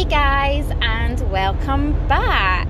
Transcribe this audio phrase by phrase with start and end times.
[0.00, 2.66] Hey guys, and welcome back.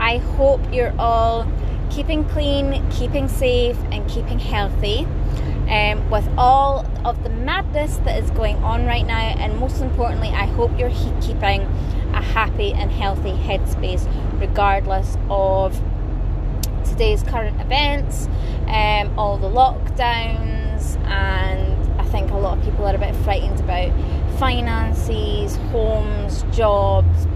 [0.00, 1.46] I hope you're all
[1.90, 5.06] keeping clean, keeping safe, and keeping healthy.
[5.70, 10.30] Um, with all of the madness that is going on right now, and most importantly,
[10.30, 10.90] I hope you're
[11.20, 11.62] keeping
[12.12, 14.04] a happy and healthy headspace
[14.40, 15.80] regardless of
[16.84, 18.26] today's current events,
[18.66, 23.60] um, all the lockdowns, and I think a lot of people are a bit frightened
[23.60, 23.92] about
[24.38, 27.26] finances, homes, jobs,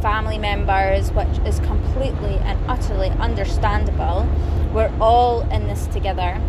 [0.00, 4.28] family members, which is completely and utterly understandable.
[4.72, 6.40] We're all in this together.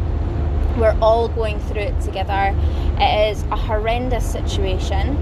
[0.77, 2.55] We're all going through it together.
[2.99, 5.15] It is a horrendous situation.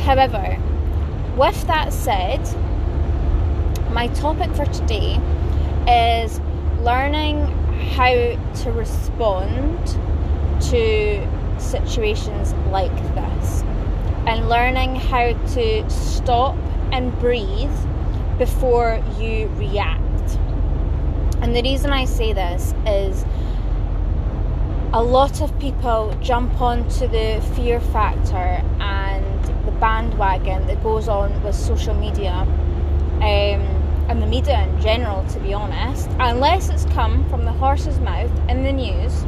[0.00, 0.58] However,
[1.36, 2.40] with that said,
[3.90, 5.18] my topic for today
[5.88, 6.40] is
[6.80, 7.46] learning
[7.94, 9.86] how to respond
[10.60, 11.26] to
[11.60, 13.62] situations like this
[14.26, 16.56] and learning how to stop
[16.92, 17.70] and breathe
[18.38, 20.38] before you react.
[21.42, 23.24] And the reason I say this is
[24.92, 31.42] a lot of people jump onto the fear factor and the bandwagon that goes on
[31.42, 33.60] with social media um,
[34.08, 38.32] and the media in general, to be honest, unless it's come from the horse's mouth
[38.48, 39.24] in the news.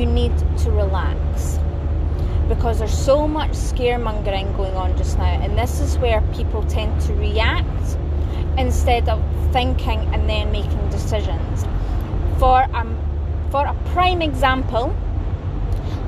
[0.00, 1.58] You need to relax
[2.48, 6.98] because there's so much scaremongering going on just now, and this is where people tend
[7.02, 7.98] to react
[8.56, 11.64] instead of thinking and then making decisions.
[12.38, 12.96] For um,
[13.50, 14.96] for a prime example,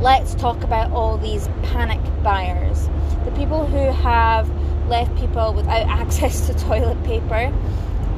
[0.01, 2.89] let's talk about all these panic buyers,
[3.27, 4.49] the people who have
[4.89, 7.53] left people without access to toilet paper,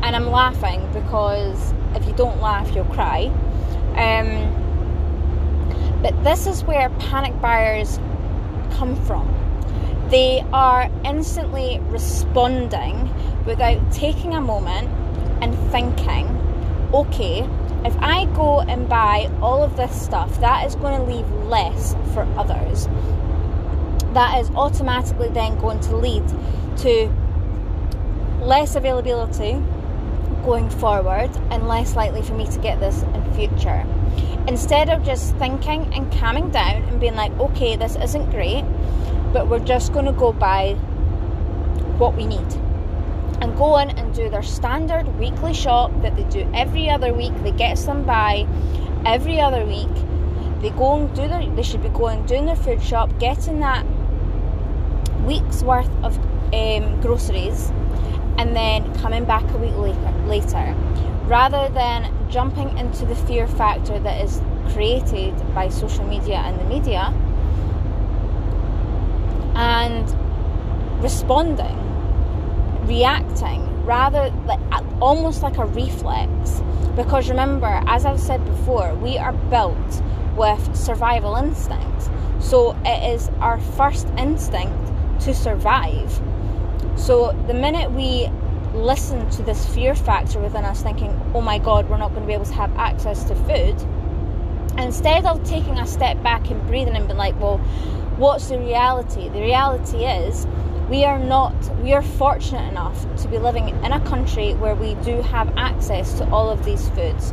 [0.05, 3.25] and I'm laughing because if you don't laugh, you'll cry.
[3.97, 4.64] Um,
[6.05, 7.99] but this is where panic buyers
[8.73, 9.27] come from.
[10.11, 13.11] They are instantly responding
[13.47, 14.91] without taking a moment
[15.43, 16.29] and thinking,
[16.93, 17.49] okay,
[17.87, 21.95] if I go and buy all of this stuff, that is going to leave less
[22.13, 22.87] for others.
[24.13, 26.23] That is automatically then going to lead
[26.81, 27.11] to
[28.43, 29.53] less availability
[30.45, 33.87] going forward and less likely for me to get this in future.
[34.47, 38.65] Instead of just thinking and calming down and being like, okay, this isn't great,
[39.33, 40.75] but we're just going to go by
[41.99, 42.53] what we need.
[43.41, 47.33] And go in and do their standard weekly shop that they do every other week,
[47.43, 48.47] that gets them by
[49.07, 49.89] every other week.
[50.61, 53.85] They go and do their, they should be going doing their food shop, getting that
[55.25, 56.19] week's worth of
[56.53, 57.71] um, groceries,
[58.39, 59.75] and then coming back a week
[60.27, 60.75] later
[61.27, 64.41] rather than jumping into the fear factor that is
[64.73, 67.13] created by social media and the media
[69.55, 71.79] and responding,
[72.87, 74.61] reacting, rather like
[75.01, 76.63] almost like a reflex.
[76.97, 80.03] Because remember, as I've said before, we are built
[80.37, 82.11] with survival instincts.
[82.41, 86.21] So it is our first instinct to survive.
[86.97, 88.31] So the minute we
[88.75, 92.27] listen to this fear factor within us thinking, oh my god, we're not going to
[92.27, 93.77] be able to have access to food,
[94.79, 97.59] instead of taking a step back and breathing and being like, well,
[98.17, 99.29] what's the reality?
[99.29, 100.47] The reality is
[100.91, 104.95] we are not, we are fortunate enough to be living in a country where we
[104.97, 107.33] do have access to all of these foods.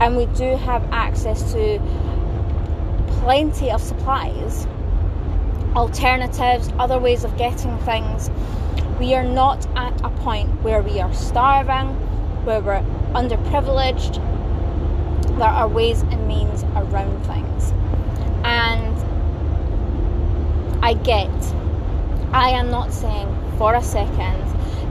[0.00, 1.78] And we do have access to
[3.20, 4.66] plenty of supplies,
[5.74, 8.30] alternatives, other ways of getting things
[8.98, 11.88] we are not at a point where we are starving,
[12.44, 14.16] where we're underprivileged.
[15.38, 17.70] There are ways and means around things.
[18.44, 18.96] And
[20.84, 21.30] I get,
[22.32, 24.44] I am not saying for a second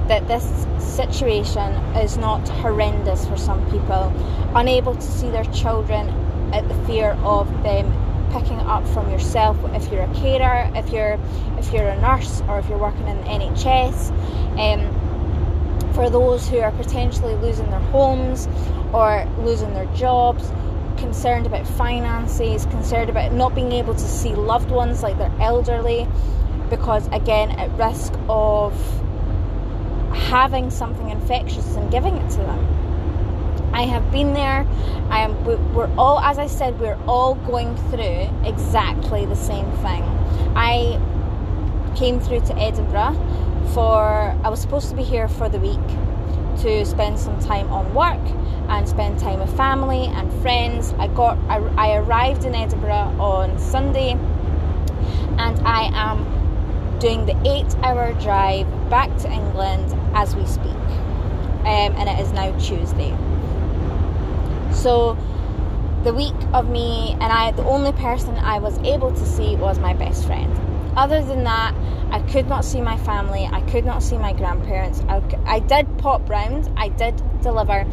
[0.08, 4.14] that this situation is not horrendous for some people,
[4.56, 6.10] unable to see their children
[6.54, 11.20] at the fear of them picking up from yourself if you're a carer, if you're
[11.58, 14.12] if you're a nurse or if you're working in the NHS.
[14.58, 18.48] Um, for those who are potentially losing their homes
[18.94, 20.52] or losing their jobs,
[20.98, 26.08] concerned about finances, concerned about not being able to see loved ones like they're elderly,
[26.70, 28.74] because again, at risk of
[30.14, 32.87] having something infectious and giving it to them.
[33.78, 34.66] I have been there.
[35.12, 35.46] I am.
[35.46, 40.02] We're all, as I said, we're all going through exactly the same thing.
[40.56, 41.00] I
[41.96, 43.14] came through to Edinburgh
[43.76, 44.36] for.
[44.44, 45.88] I was supposed to be here for the week
[46.64, 48.20] to spend some time on work
[48.68, 50.96] and spend time with family and friends.
[50.98, 51.38] I got.
[51.48, 54.14] I, I arrived in Edinburgh on Sunday,
[55.38, 60.66] and I am doing the eight hour drive back to England as we speak.
[61.62, 63.16] Um, and it is now Tuesday.
[64.78, 65.18] So,
[66.04, 69.80] the week of me and I, the only person I was able to see was
[69.80, 70.56] my best friend.
[70.96, 71.74] Other than that,
[72.12, 75.02] I could not see my family, I could not see my grandparents.
[75.10, 77.86] I, I did pop round, I did deliver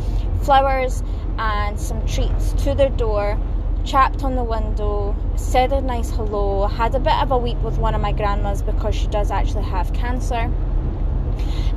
[0.42, 1.02] flowers
[1.38, 3.38] and some treats to their door
[3.84, 7.78] chapped on the window, said a nice hello, had a bit of a weep with
[7.78, 10.50] one of my grandmas because she does actually have cancer.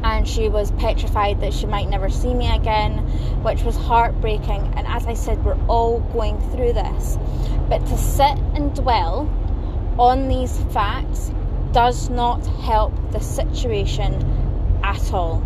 [0.04, 3.00] And she was petrified that she might never see me again,
[3.44, 4.74] which was heartbreaking.
[4.76, 7.18] And as I said, we're all going through this.
[7.70, 9.30] But to sit and dwell
[9.98, 11.32] on these facts
[11.72, 14.14] does not help the situation
[14.84, 15.44] at all.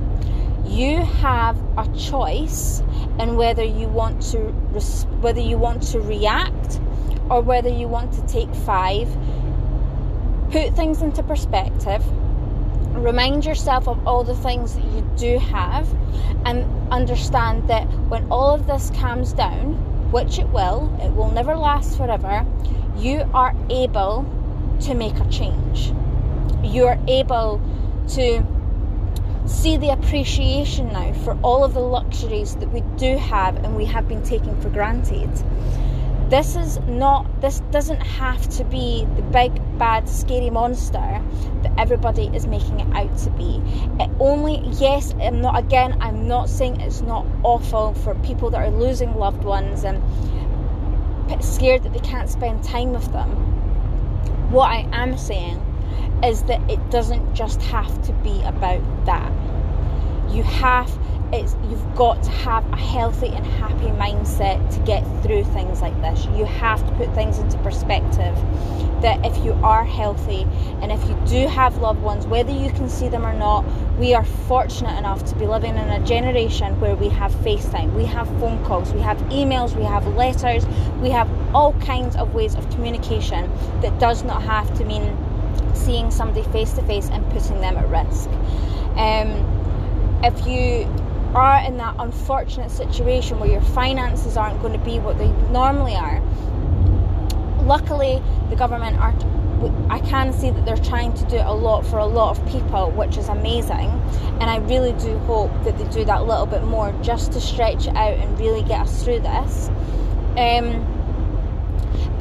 [0.66, 2.82] You have a choice
[3.20, 4.40] in whether you want to
[4.72, 6.80] res- whether you want to react
[7.30, 9.10] or whether you want to take five.
[10.52, 12.04] Put things into perspective.
[12.94, 15.88] Remind yourself of all the things that you do have,
[16.46, 19.74] and understand that when all of this calms down,
[20.12, 22.46] which it will, it will never last forever,
[22.98, 24.26] you are able
[24.82, 25.94] to make a change.
[26.64, 27.62] You are able
[28.10, 28.44] to
[29.46, 33.86] see the appreciation now for all of the luxuries that we do have and we
[33.86, 35.30] have been taking for granted.
[36.32, 41.22] This is not, this doesn't have to be the big, bad, scary monster
[41.62, 43.62] that everybody is making it out to be.
[44.00, 48.60] It only, yes, I'm not, again, I'm not saying it's not awful for people that
[48.60, 50.02] are losing loved ones and
[51.44, 53.30] scared that they can't spend time with them.
[54.52, 55.60] What I am saying
[56.24, 59.34] is that it doesn't just have to be about that.
[60.34, 60.90] You have
[61.34, 66.00] it's you've got to have a healthy and happy mindset to get through things like
[66.02, 66.26] this.
[66.38, 68.36] You have to put things into perspective
[69.02, 70.46] that if you are healthy
[70.82, 73.66] and if you do have loved ones, whether you can see them or not,
[73.98, 78.06] we are fortunate enough to be living in a generation where we have FaceTime, we
[78.06, 80.66] have phone calls, we have emails, we have letters,
[81.02, 83.50] we have all kinds of ways of communication
[83.82, 85.18] that does not have to mean
[85.74, 88.30] seeing somebody face to face and putting them at risk.
[88.98, 89.48] Um,
[90.24, 90.88] if you
[91.34, 95.96] are in that unfortunate situation where your finances aren't going to be what they normally
[95.96, 96.22] are,
[97.64, 99.14] luckily the government are.
[99.90, 102.90] I can see that they're trying to do a lot for a lot of people,
[102.92, 103.90] which is amazing.
[104.40, 107.86] And I really do hope that they do that little bit more just to stretch
[107.86, 109.70] it out and really get us through this.
[110.36, 110.91] Um,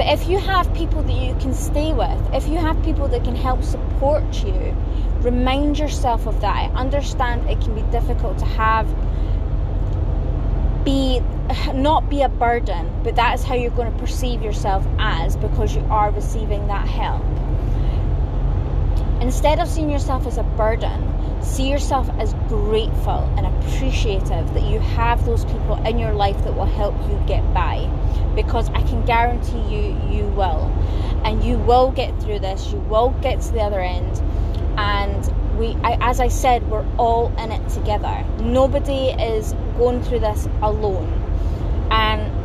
[0.01, 3.23] but if you have people that you can stay with, if you have people that
[3.23, 4.75] can help support you,
[5.21, 6.57] remind yourself of that.
[6.57, 8.89] I understand it can be difficult to have
[10.87, 11.21] be
[11.75, 15.75] not be a burden, but that is how you're going to perceive yourself as because
[15.75, 17.23] you are receiving that help.
[19.21, 24.79] Instead of seeing yourself as a burden, see yourself as grateful and appreciative that you
[24.81, 27.89] have those people in your life that will help you get by.
[28.35, 30.71] Because I can guarantee you you will.
[31.25, 32.73] And you will get through this.
[32.73, 34.23] You will get to the other end.
[34.79, 38.25] And we I, as I said we're all in it together.
[38.41, 41.09] Nobody is going through this alone.
[41.91, 42.41] And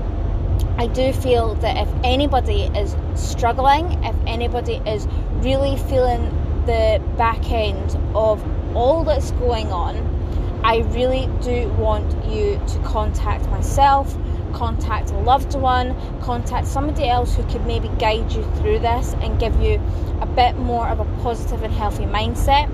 [0.78, 6.24] I do feel that if anybody is struggling if anybody is really feeling
[6.66, 8.44] the back end of
[8.76, 9.96] all that's going on,
[10.64, 14.18] I really do want you to contact myself,
[14.54, 19.40] contact a loved one, contact somebody else who could maybe guide you through this and
[19.40, 19.82] give you
[20.22, 22.70] a bit more of a positive and healthy mindset.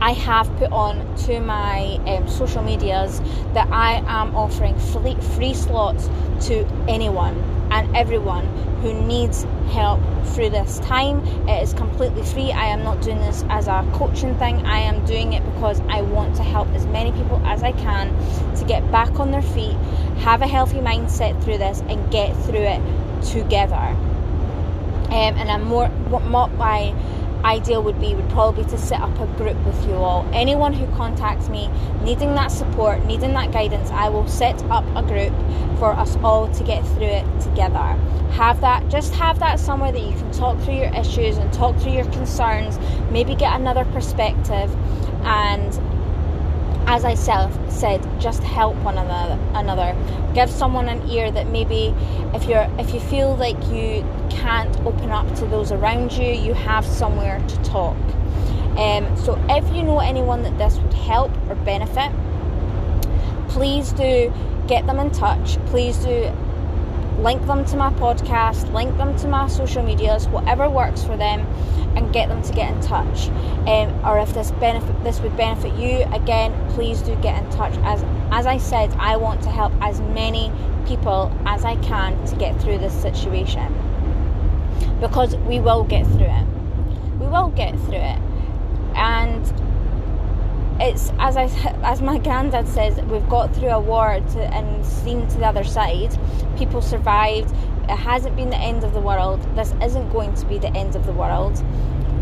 [0.00, 3.20] I have put on to my um, social medias
[3.54, 6.08] that I am offering free, free slots
[6.46, 8.44] to anyone and everyone
[8.82, 11.26] who needs help through this time.
[11.48, 12.52] It is completely free.
[12.52, 14.66] I am not doing this as a coaching thing.
[14.66, 18.08] I am doing it because I want to help as many people as I can
[18.56, 19.76] to get back on their feet,
[20.18, 22.82] have a healthy mindset through this, and get through it
[23.22, 23.96] together.
[25.12, 26.94] Um, and I'm more what my
[27.44, 30.28] ideal would be would probably be to set up a group with you all.
[30.32, 31.68] Anyone who contacts me
[32.02, 35.32] needing that support, needing that guidance, I will set up a group
[35.78, 37.98] for us all to get through it together.
[38.32, 41.76] Have that, just have that somewhere that you can talk through your issues and talk
[41.78, 42.78] through your concerns,
[43.10, 44.74] maybe get another perspective
[45.24, 45.80] and
[46.86, 49.40] as I self said, just help one another.
[49.54, 49.96] Another,
[50.34, 51.94] give someone an ear that maybe,
[52.34, 56.54] if you're if you feel like you can't open up to those around you, you
[56.54, 57.96] have somewhere to talk.
[58.76, 62.10] Um, so if you know anyone that this would help or benefit,
[63.48, 64.32] please do
[64.66, 65.58] get them in touch.
[65.66, 66.32] Please do
[67.18, 71.40] link them to my podcast, link them to my social medias, whatever works for them,
[71.96, 73.28] and get them to get in touch.
[73.68, 77.74] Um, or if this benefit this would benefit you, again, please do get in touch.
[77.82, 80.52] As as I said, I want to help as many
[80.86, 83.72] people as I can to get through this situation
[85.00, 86.46] because we will get through it.
[87.20, 88.18] We will get through it,
[88.94, 89.71] and
[90.82, 91.44] it's as I
[91.84, 95.62] as my granddad says, we've got through a war to, and seen to the other
[95.62, 96.18] side.
[96.58, 97.54] People survived.
[97.88, 99.40] It hasn't been the end of the world.
[99.54, 101.62] This isn't going to be the end of the world.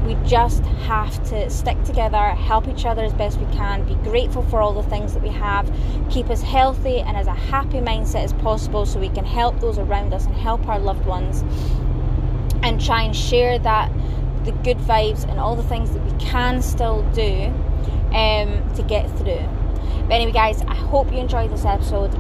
[0.07, 4.43] We just have to stick together, help each other as best we can, be grateful
[4.43, 5.71] for all the things that we have,
[6.11, 9.79] keep us healthy and as a happy mindset as possible so we can help those
[9.79, 11.45] around us and help our loved ones
[12.63, 13.93] and try and share that
[14.45, 17.53] the good vibes and all the things that we can still do
[18.13, 19.47] um, to get through.
[20.05, 22.15] But anyway, guys, I hope you enjoyed this episode.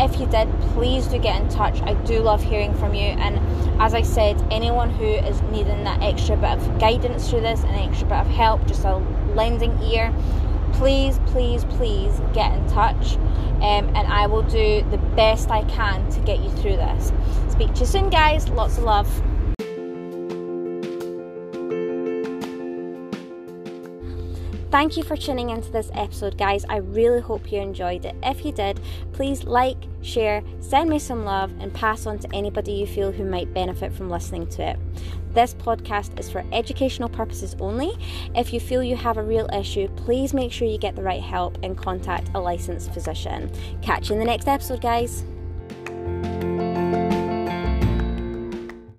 [0.00, 1.80] If you did, please do get in touch.
[1.82, 3.02] I do love hearing from you.
[3.02, 3.38] And
[3.80, 7.74] as I said, anyone who is needing that extra bit of guidance through this, an
[7.74, 8.96] extra bit of help, just a
[9.34, 10.12] lending ear,
[10.72, 13.16] please, please, please get in touch.
[13.60, 17.12] Um, and I will do the best I can to get you through this.
[17.50, 18.48] Speak to you soon, guys.
[18.48, 19.22] Lots of love.
[24.70, 26.64] Thank you for tuning into this episode, guys.
[26.68, 28.14] I really hope you enjoyed it.
[28.22, 28.80] If you did,
[29.12, 33.24] please like, share, send me some love, and pass on to anybody you feel who
[33.24, 34.78] might benefit from listening to it.
[35.34, 37.96] This podcast is for educational purposes only.
[38.36, 41.22] If you feel you have a real issue, please make sure you get the right
[41.22, 43.50] help and contact a licensed physician.
[43.82, 45.24] Catch you in the next episode, guys.